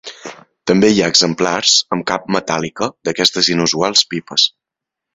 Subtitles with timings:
[0.71, 4.53] També hi ha exemplars amb cap metàl·lica d'aquestes inusuals pipes.